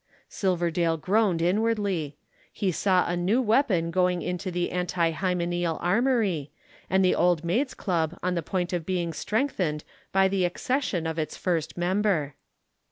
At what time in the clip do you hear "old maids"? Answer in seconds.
7.13-7.75